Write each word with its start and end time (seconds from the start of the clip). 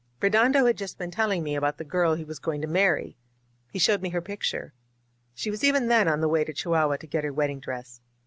Redondo 0.19 0.65
had 0.65 0.79
just 0.79 0.97
been 0.97 1.11
telling 1.11 1.43
me 1.43 1.53
about 1.55 1.77
the 1.77 1.83
girl 1.83 2.15
he 2.15 2.23
was 2.23 2.39
going 2.39 2.59
to 2.61 2.67
marry. 2.67 3.15
He 3.71 3.77
showed 3.77 4.01
me 4.01 4.09
her 4.09 4.19
picture. 4.19 4.73
She 5.35 5.51
was 5.51 5.63
even 5.63 5.89
then 5.89 6.07
on 6.07 6.21
her 6.21 6.27
way 6.27 6.43
to 6.43 6.53
Chihuahua 6.53 6.97
to 6.97 7.05
get 7.05 7.23
her 7.23 7.31
wedding 7.31 7.59
dress. 7.59 8.01